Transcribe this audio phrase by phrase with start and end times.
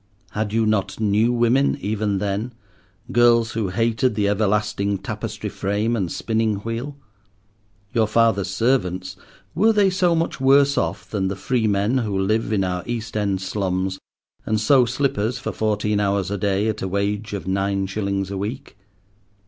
[0.31, 2.53] Had you not new women even then?
[3.11, 6.97] girls who hated the everlasting tapestry frame and spinning wheel?
[7.93, 9.15] Your father's servants,
[9.53, 13.43] were they so much worse off than the freemen who live in our East end
[13.43, 13.99] slums
[14.43, 18.37] and sew slippers for fourteen hours a day at a wage of nine shillings a
[18.39, 18.75] week?